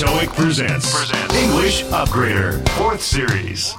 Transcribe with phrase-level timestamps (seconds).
[0.00, 1.12] TOEIC presents
[1.44, 3.76] English Upgrader 4th Series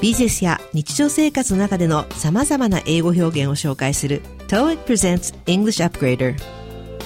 [0.00, 6.34] ビジネスや日常生活の中での様々な英語表現を紹介する TOEIC presents English Upgrader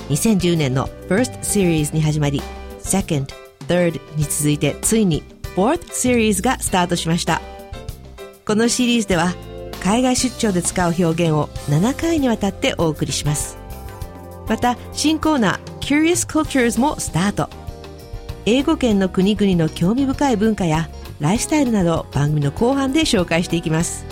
[0.09, 2.41] 2010年の First Series に始まり
[2.79, 3.27] Second,
[3.67, 5.25] Third に続いてついに
[5.57, 7.43] Fourth Series がスタートしました
[8.47, 9.35] このシリーズでは
[9.83, 13.59] 海外出張で使う表現を7回にわたってお送りします
[14.49, 17.66] また新コーナー Curious Cultures もスタート
[18.49, 24.07] 英語圏の国々の興味深い文化やライフスタイルなどを番組の後半で紹介していきます。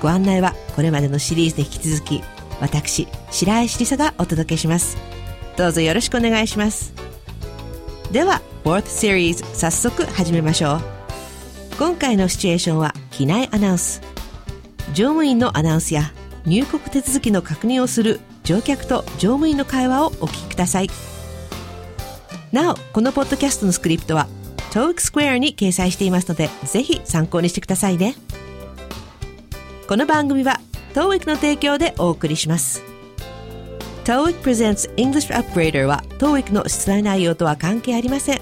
[0.00, 2.22] ご案内はこれまでのシリーズで引き続き
[2.60, 4.96] 私白石りさがお届けします。
[5.58, 6.94] どうぞよろしくお願いします。
[8.10, 10.80] では Fourth Series 早速始めましょう。
[11.78, 14.00] 今回のシチュエーションは機内アナウンス。
[14.94, 16.10] 乗務員のアナウンスや
[16.46, 20.88] 入国手続きの確認をする乗客と乗務員の会話をお聞きください。
[22.52, 24.28] なおこのポッドキャストのスクリプトは
[24.72, 28.14] TOEIC Square に掲載していますのでぜひ参考にしてくださいね
[29.88, 30.60] この番組は
[30.92, 32.82] TOEIC の提供でお送りします
[34.04, 38.40] TOEIC Presents English Upgrader は TOEIC の出題内容とは関係ありません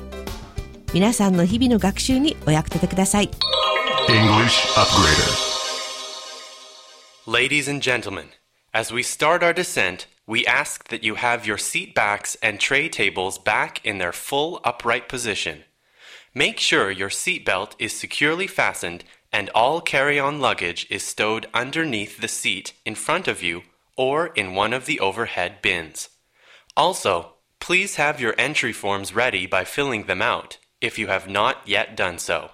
[0.93, 3.31] 皆さんの日々の学習にお役立てください
[4.09, 5.51] English Upgrader
[7.29, 8.31] Ladies and gentlemen,
[8.75, 12.89] as we start our descent, we ask that you have your seat backs and tray
[12.89, 15.65] tables back in their full upright position.
[16.33, 21.49] Make sure your seat belt is securely fastened and all carry on luggage is stowed
[21.53, 23.63] underneath the seat in front of you
[23.97, 26.11] or in one of the overhead bins.
[26.77, 31.57] Also, please have your entry forms ready by filling them out if you have not
[31.67, 32.53] yet done so.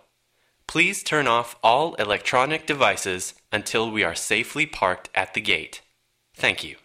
[0.66, 5.82] Please turn off all electronic devices until we are safely parked at the gate.
[6.34, 6.76] Thank you.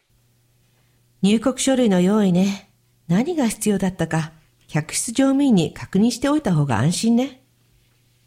[1.22, 2.70] 入国書類の用意ね。
[3.08, 4.32] 何が必要だったか、
[4.68, 7.42] 客室乗務員に確認しておいた方が安心ね。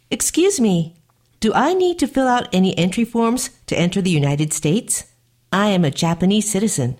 [0.09, 0.95] Excuse me,
[1.39, 5.05] do I need to fill out any entry forms to enter the United States?
[5.51, 6.97] I am a Japanese citizen.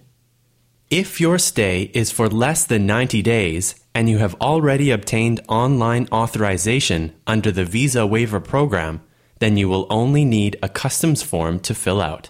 [0.89, 6.07] If your stay is for less than 90 days and you have already obtained online
[6.11, 9.01] authorization under the Visa Waiver Program,
[9.39, 12.29] then you will only need a customs form to fill out.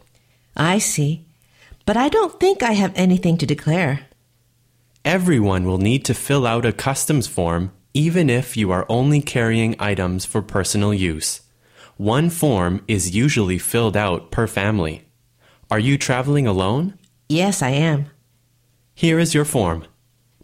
[0.58, 1.26] I see.
[1.87, 4.07] But I don't think I have anything to declare.
[5.05, 9.77] Everyone will need to fill out a customs form even if you are only carrying
[9.79, 11.43] items for personal use.
[11.97, 15.07] One form is usually filled out per family.
[15.71, 16.99] Are you traveling alone?
[17.29, 18.07] Yes, I am.
[18.95, 19.85] Here is your form.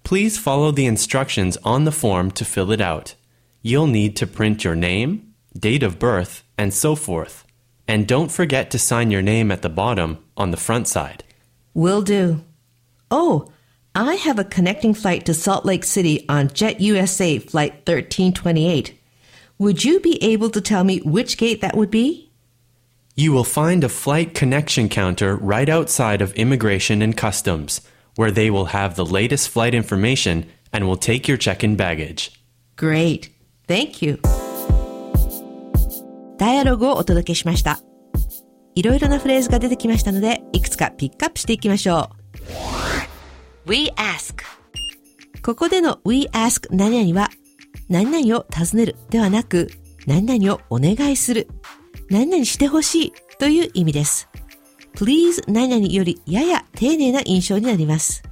[0.04, 3.16] Please follow the instructions on the form to fill it out.
[3.62, 7.44] You'll need to print your name, date of birth, and so forth.
[7.88, 11.24] And don't forget to sign your name at the bottom on the front side.
[11.73, 12.43] Will do.
[13.11, 13.51] Oh,
[13.93, 18.99] I have a connecting flight to Salt Lake City on Jet USA Flight 1328.
[19.57, 22.31] Would you be able to tell me which gate that would be?
[23.15, 27.79] You will find a flight connection counter right outside of Immigration and Customs,
[28.15, 32.31] where they will have the latest flight information and will take your check in baggage.
[32.75, 33.29] Great.
[33.67, 34.19] Thank you.
[36.37, 37.79] ダイアログをお届けしました。
[38.74, 42.10] いろいろなフレーズが出てきましたので、いくつかピックアップしていきましょ
[43.66, 43.70] う。
[43.70, 44.36] We ask
[45.42, 47.30] ここでの We ask 何々は、
[47.88, 49.70] 何々を尋ねるではなく、
[50.06, 51.48] 何々をお願いする、
[52.08, 54.28] 何々してほしいという意味です。
[54.94, 58.22] please 何々よりやや丁寧な印象になります。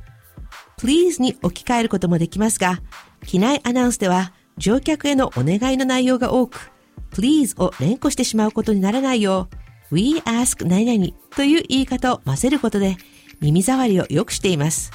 [0.79, 2.81] please に置き換えることもできますが、
[3.27, 6.71] 機内アナウンスでは乗客へのお願いの内容が多く、
[7.13, 12.97] please を連呼してしまうことにならないよう、we ask 何々という言い方を混ぜることで
[13.41, 14.91] 耳障りを良くしています。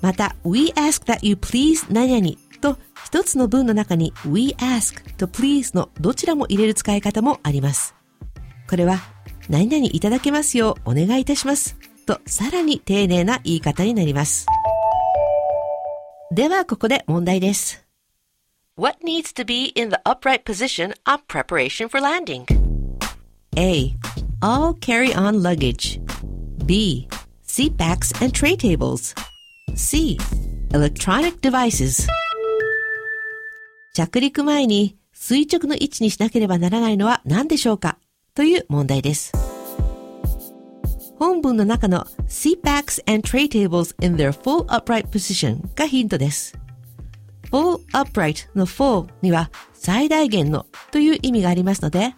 [0.00, 7.94] また、we ask that you please 何々と一つの文の中に we ask と please のどちらも入れる使い方もあります。
[8.68, 8.98] これは、
[9.48, 11.76] 何々いただけますようお願いいたします
[12.06, 14.46] とさらに丁寧な言い方になります。
[16.32, 17.84] ではここで問題です。
[18.76, 22.46] What needs to be in the upright position on preparation for landing?
[23.56, 23.94] A.
[24.44, 26.00] All carry-on luggage.
[26.66, 27.06] B.
[27.42, 29.14] Seat backs and tray tables.
[29.76, 30.18] C.
[30.72, 32.08] Electronic devices.
[33.94, 37.98] 着陸前に垂直の位置にしなければならないのは何でしょうか
[38.34, 39.30] という問題です。
[41.20, 46.58] 本文の中の seat backs and tray tables in their full upright position がヒントです。
[47.52, 52.16] full upright の full には最大限のという意味がありますので、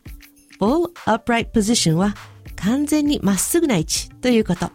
[0.65, 2.15] full upright position は
[2.57, 4.71] 完全にまっすぐな位置ということ。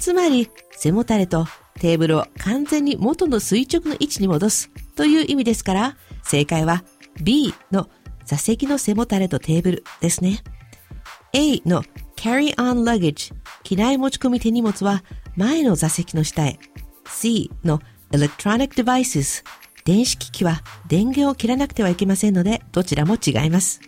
[0.00, 1.46] つまり、背もたれと
[1.78, 6.82] テーブルを完全に元の垂直の位置に戻すという意味ですから、正解は
[7.22, 7.88] B の
[8.24, 10.42] 座席の背もたれとテーブルですね。
[11.32, 11.84] A の
[12.16, 13.32] carry on luggage
[13.62, 15.04] 機内持ち込み手荷物は
[15.36, 16.58] 前の座席の下へ。
[17.06, 17.80] C の
[18.10, 19.44] electronic devices
[19.84, 23.80] 電子機器は電源を切らなくてはいけませんので、どちらも違います。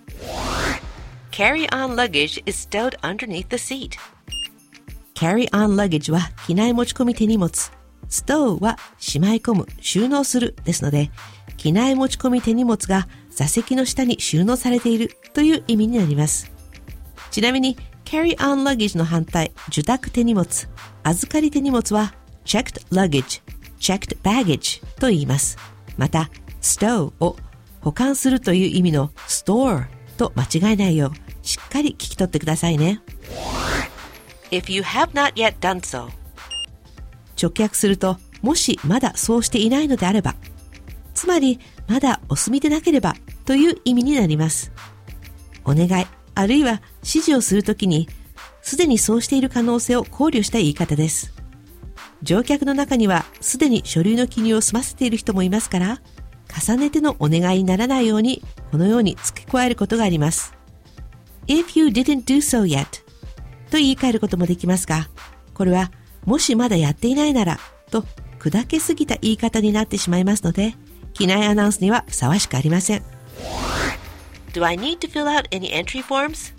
[1.37, 3.99] Carry-on luggage is stowed underneath the seat.
[5.15, 7.71] Carry-on luggage は機内持ち込み手荷物。
[8.09, 11.11] stow はしまい込む、収納するですので、
[11.59, 16.51] 機内持ち込み手荷物が座席の下に収納されているという意味になります。
[17.31, 20.71] ちなみに、carry-on luggage の反対、受託手荷物、
[21.03, 22.15] 預かり手荷物は
[22.47, 23.43] checked luggage,
[23.79, 25.59] checked baggage と言います。
[25.99, 26.31] また、
[26.63, 27.37] stow を
[27.83, 29.85] 保管するという意味の store
[30.17, 33.01] と間違えないよう、しっかり聞き取ってくださいね。
[34.51, 36.09] If you have not yet done so
[37.41, 40.35] 直訳すると、もしまだそうしていないのであれば、
[41.15, 43.15] つまり、まだお済みでなければ
[43.45, 44.73] という意味になります。
[45.65, 48.09] お願い、あるいは指示をするときに、
[48.63, 51.33] すでにそうしている可能性を考慮した言い方です。
[52.23, 56.01] 乗客の中にはすでに書類の記入を済ませている人もいますから、
[56.67, 60.56] 重ねてのお願いにならないように、このように付け加えることがあります。
[61.47, 62.85] If you didn't do so yet
[63.71, 65.09] と言い換えることもできますが、
[65.55, 65.91] これは
[66.25, 67.59] もしまだやっていないなら
[67.91, 68.05] と
[68.39, 70.75] 砕けすぎた言い方になってしまいますので、
[71.13, 73.03] 機内アナウンスにはふさわしくありません。
[74.53, 76.55] Do I need to fill out any entry forms?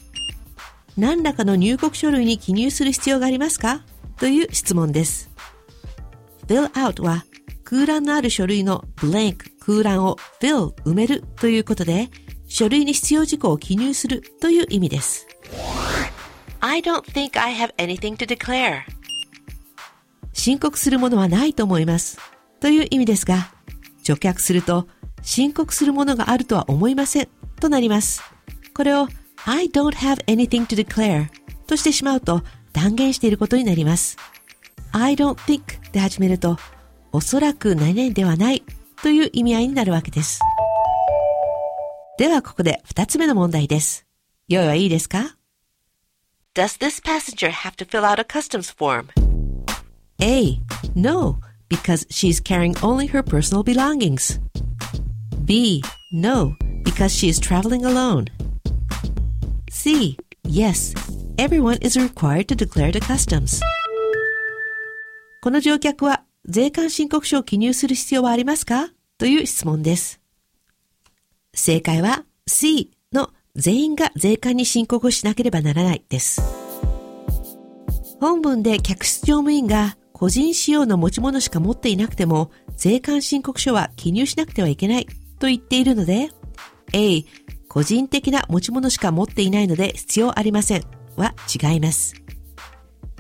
[0.98, 3.84] 何らかの入国書類に記入する必要がありますか？
[4.18, 5.30] という質問です。
[6.48, 7.26] fill out は
[7.64, 12.10] 空欄のある書類の blank 空欄を fill 埋めるということで、
[12.48, 15.28] 書類に必要事項を記入するという意味です。
[16.60, 18.82] I don't think I have anything to declare.
[20.34, 22.18] 申告するものはないと思います。
[22.60, 23.52] という意味ですが、
[24.08, 24.88] 直訳すると、
[25.22, 27.28] 申告するものがあるとは思いません
[27.60, 28.24] となります。
[28.74, 29.08] これを
[29.46, 31.28] I don't have anything to declare
[31.68, 34.18] としてしまうと断言していることになります。
[34.92, 36.58] I don't think で始めると、
[37.12, 38.64] おそらく何々ではない
[39.02, 40.40] という意味合いになるわけです。
[42.18, 44.08] ではここで二つ目の問題です。
[44.48, 45.38] 用意はいいですか
[46.56, 49.10] Does this passenger have to fill out a customs form?
[50.20, 50.60] A.
[50.96, 51.38] No,
[51.70, 54.40] because she's carrying only her personal belongings.
[55.46, 55.84] B.
[56.12, 58.26] No, because she is traveling alone.
[59.70, 60.18] C.
[60.44, 60.96] Yes,
[61.38, 63.62] everyone is required to declare to customs.
[65.44, 70.20] この乗客は税関申告書を記入する必要はありますかという質問です。
[71.58, 76.42] 正解は C の全員が税関に申告をしなければならないです。
[78.22, 85.08] 本文で客室乗務員が個人使用の持ち物しか持っていなくても税関申告書は記入しなくてはいけない
[85.40, 86.30] と言っているので
[86.94, 87.24] A
[87.68, 90.84] 個人的な持ち物しか持っていないので必要ありません
[91.16, 92.14] は違います。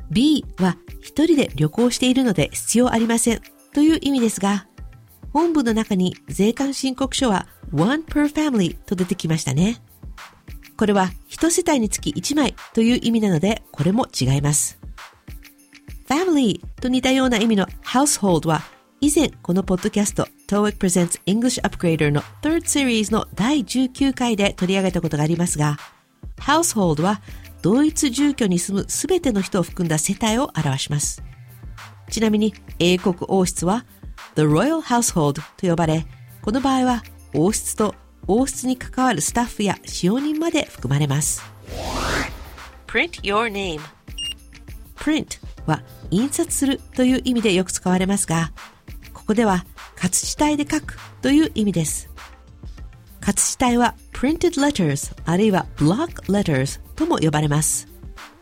[0.10, 3.42] B は一人で旅行しているので必要ありません
[3.74, 4.68] という意味ですが
[5.34, 9.82] 本文の中に税関申告書は one per family と出てきましたね。
[10.78, 14.80] これは一世帯につき1枚という意味なので、これも違います。
[16.08, 18.62] family と似たような意味の household は
[19.02, 25.78] 以前このポッドキャスト TOEIC Presents English Upgrader の Third Series の第19回で取り上げたことがありますが
[26.38, 27.22] household は
[27.62, 31.22] 同一住居に住むすべての人を含んだ世帯を表します。
[32.10, 33.86] ちなみに英国王室は
[34.36, 36.06] The Royal Household と呼ばれ
[36.42, 37.04] この場合は
[37.38, 37.94] 王室と
[38.28, 41.44] 王室に関わるスタッフや使用人まで含まれます。
[42.88, 43.80] print your name
[44.96, 48.52] print は印刷するという意味でよく使われますが、
[49.14, 49.66] ここでは
[49.96, 52.10] 活字体で書くという意味です。
[53.22, 57.88] 活字体は printed letters あるいは block letters とも呼ばれます。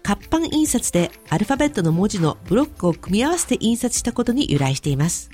[0.04, 5.32] 活版印刷でアルファベットの文字のブロックを組み合わせて印刷したことに由来しています。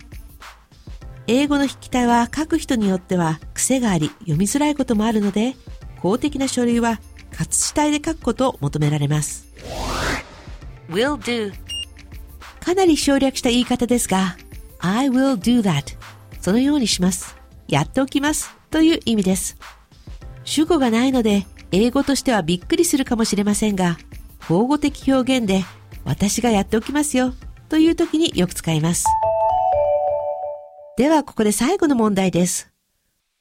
[1.27, 5.55] 英語の筆記体は書く人によっては癖があり読みづらいこともあるので、
[6.01, 6.99] 公的な書類は
[7.31, 9.47] 活字体で書くことを求められます。
[10.89, 11.53] will do
[12.59, 14.35] かなり省略した言い方ですが、
[14.79, 15.95] I will do that
[16.41, 17.35] そのようにします。
[17.67, 19.57] やっておきますという意味です。
[20.43, 23.97] 主語がないので、英語としてはびっくりするかもしれませんが、
[24.45, 25.63] 口語的表現で
[26.03, 27.33] 私がやっておきますよ
[27.69, 29.05] という時によく使います。
[31.01, 32.72] ではここで最後の問題です。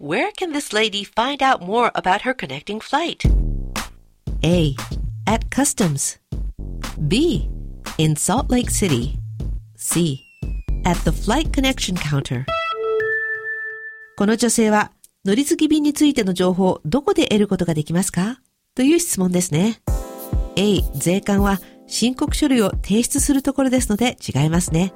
[0.00, 3.18] Where can this lady find out more about her connecting flight?
[4.42, 4.74] A.
[5.26, 6.18] At customs.
[7.06, 7.50] B.
[7.98, 9.18] In Salt Lake City.
[9.76, 10.20] C.
[10.86, 12.46] At the flight connection counter.
[14.16, 14.92] この女性は
[15.26, 18.40] 乗り継ぎ便についての情報をどこで得ることができますか
[18.74, 19.82] という質問ですね。
[20.56, 24.94] A、税関は申告書類を提出するところですので違いますね。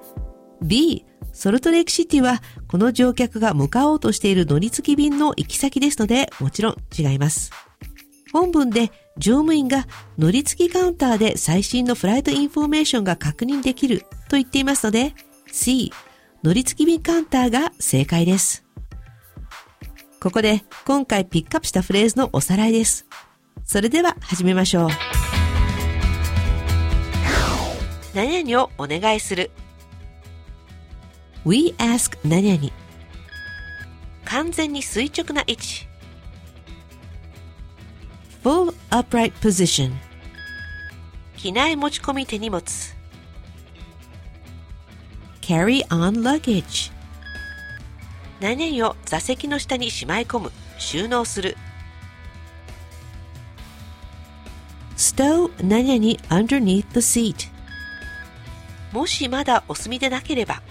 [0.63, 7.51] B、ソルトレイクシティはこの乗客が向かおうとしている乗り継ぎ便の行き先ですのでもちろん違います。
[8.33, 9.87] 本文で乗務員が
[10.17, 15.15] 乗り継ぎカウンターで最新の flight information が確認できると言っていますので
[15.53, 15.93] C、
[16.43, 18.65] 乗り継ぎ便カウンターが正解です。
[20.21, 23.07] ここで今回ピックアップしたフレーズのおさらいです。
[23.65, 24.89] それでは始めましょう。
[28.15, 29.51] 何々をお願いする。
[31.45, 32.73] We ask 何々。
[34.25, 35.87] 完全に垂直な位置。
[38.43, 39.93] full upright position。
[41.37, 42.65] 機内持ち込み手荷物。
[45.43, 46.91] carry on luggage。
[48.41, 51.59] 何々を座席の下にしまい込む、収納する。
[54.97, 57.51] stow 何々 underneath the seat。
[58.93, 60.63] もしまだお済みでなければ。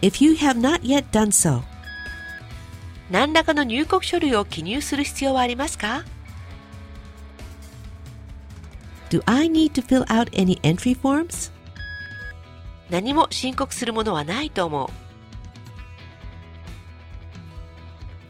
[0.00, 1.62] If you have not yet done so.
[3.10, 6.04] 何らかの入国書類を記入する必要はありますか
[9.10, 11.52] Do I need to fill out any entry forms?
[12.88, 14.88] 何も申告するものはないと思う。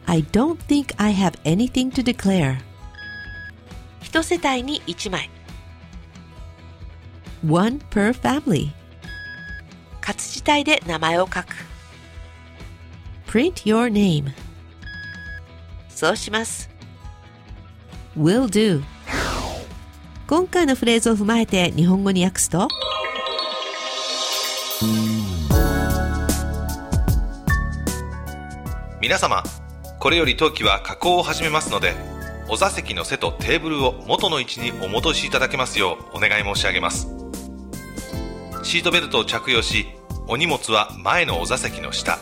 [0.06, 2.58] I don't think I have anything to declare.
[4.02, 5.30] 一世帯に一枚。
[7.46, 8.72] One per family.
[10.47, 11.45] 体で名前を書く。
[13.27, 14.31] Print your name.
[15.89, 16.69] そうします。
[18.17, 18.81] will do.
[20.25, 22.67] 今回のフレーズを踏まえて日本語に訳すと
[29.01, 29.43] 皆様
[29.99, 31.93] これより当機は加工を始めますので
[32.49, 37.07] お座席の背とテーブルを元の位置にお戻しいただけますようお願い申し上げます
[38.63, 39.85] シートベルトを着用し
[40.29, 42.19] お荷物は前のお座席の下。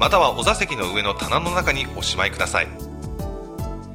[0.00, 2.68] またはお座席の上の棚の中におしまいください。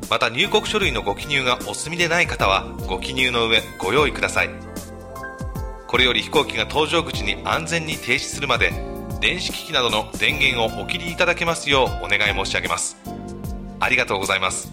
[0.07, 4.49] また入国書類のご記入がお済みでない方はご記入の上ご用意ください。
[5.87, 8.71] これより飛行機が搭乗口に安全に停止するまで
[9.19, 12.97] 電子機器などの電源をお切りいただけますようお願い申し上げます。
[13.79, 14.71] ありがとうございます。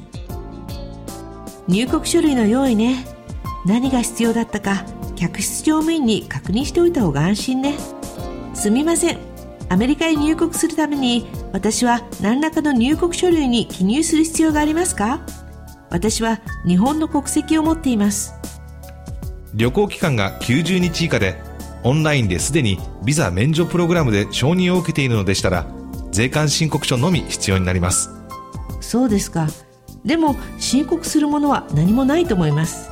[1.66, 3.06] 入国書類の用意ね。
[3.64, 4.84] 何が必要だったか
[5.16, 7.95] 客室乗務員に確認しておいた方が安心ね。
[8.56, 9.18] すみません。
[9.68, 15.20] アメリカへ入国するために私は何らかの入国書類に記入する必要がありますか？
[15.90, 18.32] 私は日本の国籍を持っています。
[19.54, 21.36] 旅行期間が90日以下で
[21.84, 25.66] オンラインですでにビザ免除プログラムで承認を受けているのでしたら
[26.10, 28.08] 税関申告書のみ必要になります。
[28.80, 29.48] そうですか。
[30.02, 32.90] でも申告するものは何もないと思います。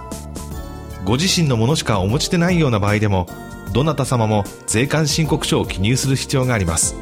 [1.07, 3.27] ご自身のものしかお持ちでないような場合でも
[3.75, 6.95] どなた様も税関申告書を記入する必要があります。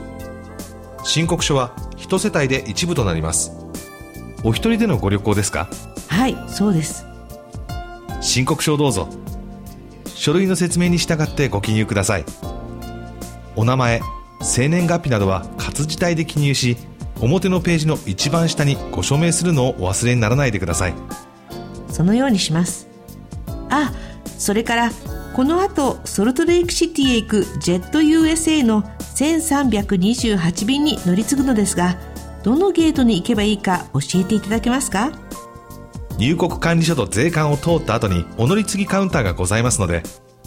[1.05, 3.53] 申告書は一世帯で一部となります。
[4.43, 5.69] お一人でのご旅行ですか？
[6.09, 7.05] はいそうです。
[8.23, 9.07] 申告書をどうぞ。
[10.15, 12.25] 書類の説明に従ってご記入ください。
[13.55, 14.01] お名前
[14.41, 16.79] 生年月日などは活字体で記入し
[17.21, 20.95] 表のページの一番下にご署名するのをお忘れにならないでください。
[21.91, 22.89] そのようにします。
[23.69, 23.93] あ
[24.39, 24.91] それから
[25.35, 28.83] この後ソルトレイクシティへ行くジェット USA の
[29.17, 31.97] 1328便に乗り継ぐのですが
[32.43, 35.13] どのゲートに行けばいいか教えていただけますか？
[36.19, 40.03] 入国管理所と税関を通った後にお乗り継ぎカウンターがございますので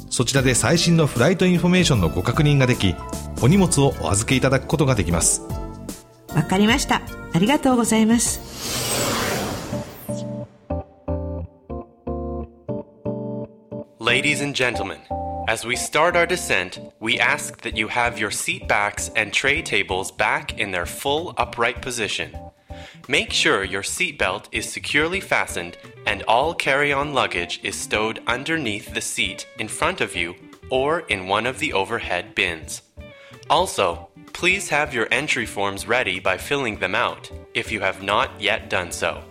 [0.10, 2.96] そちらで最新のフライトインフォメーションのご確認ができ
[3.42, 5.42] お荷物をお預けいただくことができます。
[6.36, 7.02] わかりました。
[7.34, 9.15] ありがとうございます
[14.16, 15.02] Ladies and gentlemen,
[15.50, 19.62] as we start our descent, we ask that you have your seat backs and tray
[19.62, 22.34] tables back in their full upright position.
[23.10, 28.94] Make sure your seatbelt is securely fastened and all carry on luggage is stowed underneath
[28.94, 30.34] the seat in front of you
[30.70, 32.84] or in one of the overhead bins.
[33.50, 38.30] Also, please have your entry forms ready by filling them out if you have not
[38.40, 39.26] yet done so.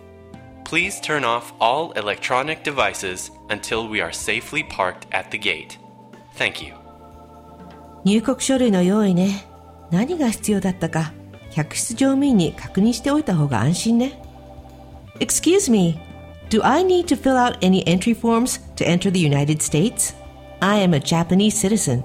[0.64, 5.78] Please turn off all electronic devices until we are safely parked at the gate.
[6.36, 6.74] Thank you.
[8.04, 9.44] 入国書類の用意ね。
[9.90, 11.12] 何が必要だったか、
[11.50, 14.22] 客室乗務員に確認しておいた方が安心ね。
[15.18, 16.00] Excuse me,
[16.48, 20.14] do I need to fill out any entry forms to enter the United States?
[20.60, 22.04] I am a Japanese citizen.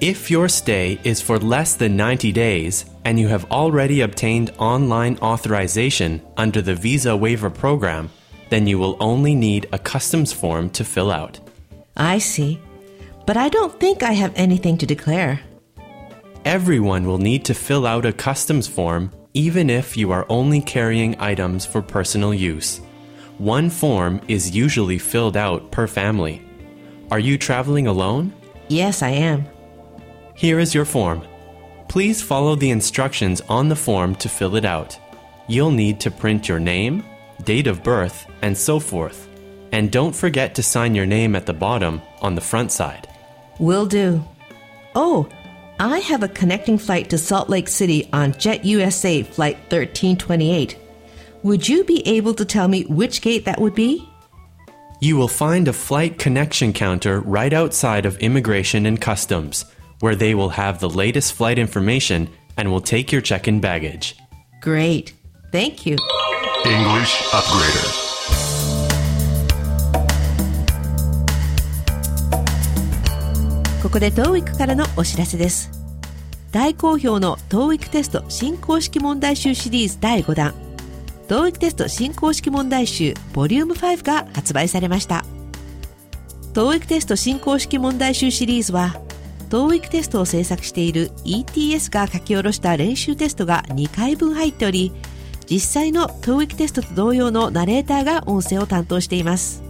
[0.00, 5.16] If your stay is for less than 90 days and you have already obtained online
[5.22, 8.10] authorization under the Visa Waiver Program,
[8.50, 11.40] then you will only need a customs form to fill out.
[11.96, 12.60] I see.
[13.24, 15.40] But I don't think I have anything to declare.
[16.44, 21.18] Everyone will need to fill out a customs form even if you are only carrying
[21.18, 22.82] items for personal use.
[23.38, 26.42] One form is usually filled out per family.
[27.10, 28.34] Are you traveling alone?
[28.68, 29.46] Yes, I am.
[30.36, 31.26] Here is your form.
[31.88, 34.98] Please follow the instructions on the form to fill it out.
[35.48, 37.02] You'll need to print your name,
[37.44, 39.30] date of birth, and so forth.
[39.72, 43.08] And don't forget to sign your name at the bottom on the front side.
[43.58, 44.22] Will do.
[44.94, 45.26] Oh,
[45.80, 50.76] I have a connecting flight to Salt Lake City on Jet USA Flight 1328.
[51.44, 54.06] Would you be able to tell me which gate that would be?
[55.00, 59.64] You will find a flight connection counter right outside of Immigration and Customs,
[60.00, 64.16] where they will have the latest flight information and will take your check in baggage.
[64.60, 65.12] Great.
[65.52, 65.96] Thank you.
[66.64, 68.06] English Upgrader.
[73.82, 75.70] ここで TOEIC からのお知らせです。
[76.50, 80.54] 大好評の TOEIC テスト新公式問題集シリーズ第5弾
[81.28, 85.24] TOEIC テスト新公式問題集 Vol.5 が発売されました。
[86.54, 88.96] TOEIC テスト新公式問題集シリーズは
[89.48, 94.92] TOEIC テストを制作している ETS が書き下ろした練習テストが2回分入っており
[95.48, 99.62] 実際の TOEIC テストと同様のナレーターが音声を担当しています。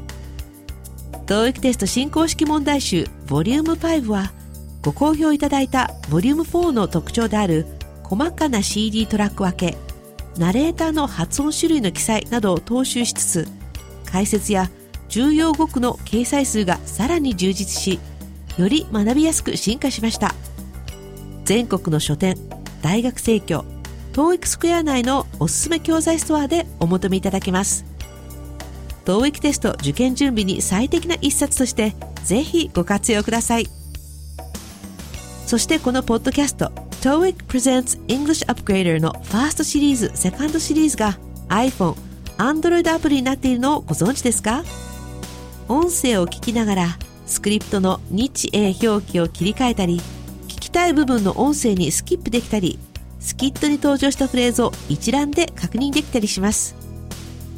[1.26, 4.33] TOEIC テスト新公式問題集 Vol.5 は
[4.80, 7.66] ご好評いただいた Vol.4 の特徴である
[8.04, 9.76] 細かな CD トラック分け
[10.38, 13.49] ナレーターの発音種類の記載などを踏襲しつつ
[14.04, 14.71] 解説や
[15.09, 17.99] 重要語句の掲載数がさらに充実し
[18.58, 20.34] より学びやすく進化しました。
[21.44, 22.36] 全国の書店
[22.82, 23.64] 大学生協
[24.12, 27.85] TOEIC スクエア内のおすすめ教材ストアでお求めいただけます。
[29.04, 33.68] TOEIC テスト受験準備に最適な一冊としてぜひご活用ください。
[35.46, 41.94] そしてこのポッドキャスト TOEIC Presents English Upgrader のファーストシリーズ、セカンドシリーズが iPhone、
[42.38, 44.64] Android アプリになっているのをご存知ですか？
[45.68, 50.00] 音声を聞きながらスクリプトの日英表記を切り替えたり
[50.48, 52.78] 聞きたい部分の音声にスキップできたり
[53.20, 56.76] スキットに登場したフレーズを一覧で確認できたりします。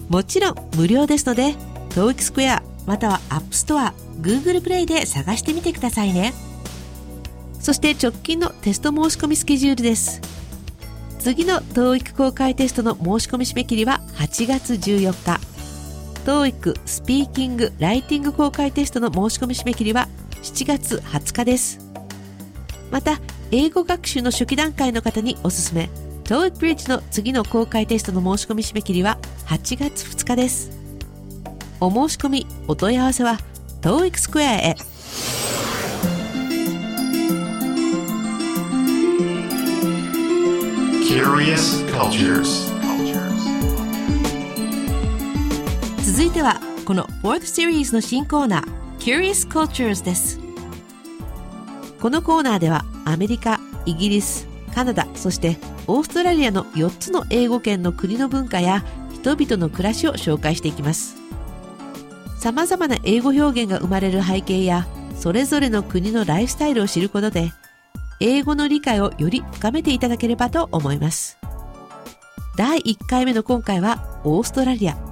[0.08, 1.54] もちろん無料ですので
[1.90, 6.32] TOEIC Square または App Store、Google Play で探してみてくださいね。
[7.60, 10.22] そして直近のテスト申し込みスケジュールです。
[11.18, 15.47] 次の TOEIC 公開テストの申し込み締め切りは8月14日。
[16.28, 20.08] TOEIC スピーキング・ライティング公開テストの申し込み締め切りは
[20.42, 21.80] 7月20日です。
[22.90, 23.18] また
[23.50, 25.88] 英語学習の初期段階の方におすすめ
[26.24, 30.70] TOEIC Bridge の次の公開テストの申し込み締め切りは8月2日です。
[31.80, 33.38] お申し込みお問い合わせは
[33.80, 34.76] TOEIC Square へ。
[41.08, 42.77] Curious Cultures.
[46.18, 50.40] 続いてはこの 4th Series の新コーナー Curious Cultures です。
[52.00, 61.14] このコーナーではアメリカ、イギリス、カナダそしてオーストラリアの4つの英語圏の国の文化や人々の暮らしを紹介していきます。
[62.40, 67.52] 様々な英語表現が生まれる背景やそれぞれの国のライフスタイルを知ることで
[68.18, 71.38] 英語の理解をより深めていただければと思います。
[72.56, 75.07] 第1回目の今回はオーストラリア。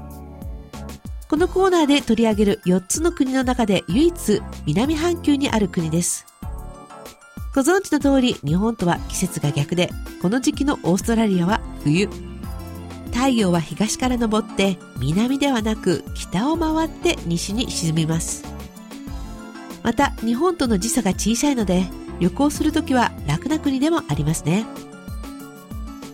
[1.29, 6.25] このコーナーで取り上げる4つの国の中で唯一南半球にある国です。
[7.53, 9.91] ご存知の通り日本とは季節が逆で、
[10.23, 12.09] この時期のオーストラリアは冬。
[13.13, 18.45] 太陽は東から昇って南ではなく北を回って西に沈みます。
[19.83, 21.87] また日本との時差が小さいので
[22.21, 24.65] 旅行するときは楽な国でもありますね。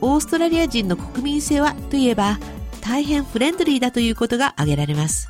[0.01, 2.39] オーストラリア人の国民性はといえば
[2.83, 5.29] 大変フレンドリーだということが挙げられます。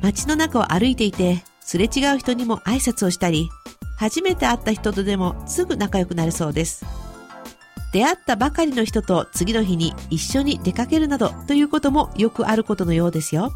[0.00, 3.50] 街の中を歩いていて、すれ違う人にも挨拶をしたり、
[3.98, 6.84] 初めて会った人とでもすぐ仲良くなるそうです。
[7.92, 13.52] 出会ったばかりの人と次の日に一緒に出かけるなどということもよくあることのようですよ。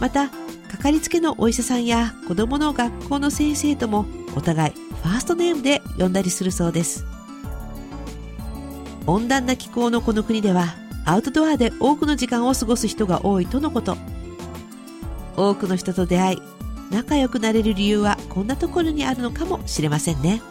[0.00, 7.04] また、かかりつけのお医者さんや子供の学校の先生ともお互いファーストネームで呼んだりするそうです。
[9.06, 13.96] 温暖な気候のこの国ではアウトドアで多くの時間を過ごす人が多いとのこと。
[15.36, 16.42] 多くの人と出会い、
[16.90, 20.42] 仲良くなれる理由はこんなところにあるのかもしれませんね。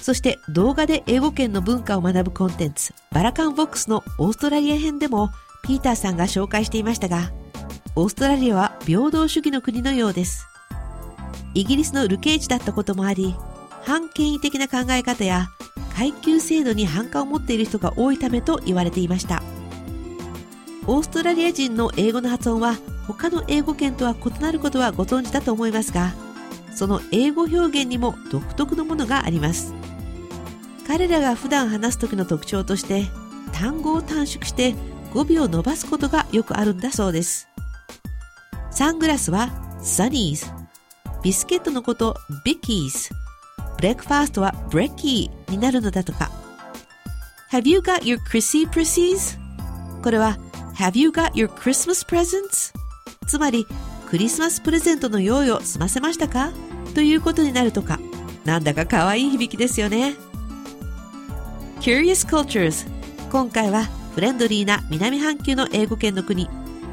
[0.00, 5.30] そして動画で英語圏の文化を学ぶコンテンツ、バラカンボックスのオーストラリア編でも
[5.62, 7.30] ピーターさんが紹介していましたが、
[7.94, 10.46] オーストラリアは平等主義の国のようです。
[11.54, 13.36] イギリスのルケージだったこともあり、
[13.82, 15.48] 反権威的な考え方や
[16.00, 19.42] 階級制度に反感を持っている人が多いためと言われていました。
[20.86, 26.14] オーストラリア人の英語の発音は他の英語圏とは異なることはご存知だと思いますが、
[26.74, 29.74] その英語表現にも独特のものがあります。
[30.86, 33.04] 彼らが普段話す時の特徴として
[33.52, 34.74] 単語を短縮して
[35.12, 37.46] 語尾を伸ばすことがよくあるんだそうです。
[38.70, 39.50] サングラスは
[39.82, 40.50] Sunnies、
[41.22, 43.12] ビスケットのこと Bickies、
[43.80, 46.30] ブレックファーストは Brecky になるのだとか。
[47.50, 49.38] Have you got your Chrissy Prissies?
[50.02, 50.36] これは
[50.74, 52.74] Have you got your Christmas presents?
[53.26, 53.66] つまり
[54.06, 56.52] クリスマスプレゼントの用意を済ませましたか？
[56.94, 57.98] ということになるとか。
[58.44, 60.14] なんだか可愛い響きですよね。
[61.80, 62.86] Curious Cultures
[63.30, 66.50] 今回はフレンドリーな南半球の英語圏の国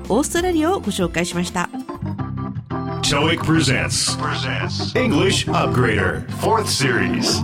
[0.07, 1.69] オーストラリアをご紹介しました
[3.09, 4.19] TOEIC presents
[4.93, 7.41] English Upgrader 4th Series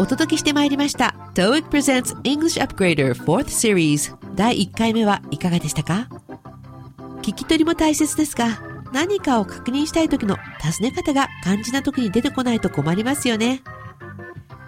[0.00, 6.08] お届けしてまいりました TOEIC presents English Upgrader 4th Series 第1回目はいかがでしたか
[7.22, 8.60] 聞き取りも大切ですが
[8.92, 13.62] 何かを確認したい時の尋ね方が肝心な時に出てこないと困りますよね。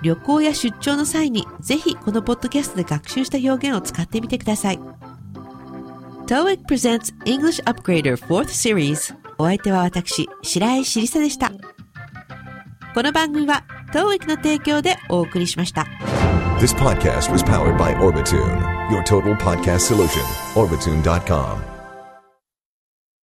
[0.02, 4.78] 旅行や出張の際にぜひこのポッドキャストで学習した表現を使ってみてください。
[6.28, 11.50] TOEIC presents English Upgrader 4th Series お相手は私、白井しりさでした。
[12.92, 15.86] この番組は当育の提供でお送りしました。
[16.58, 20.20] This podcast was powered by Orbitune, your total podcast solution,
[20.54, 21.69] orbitune.com.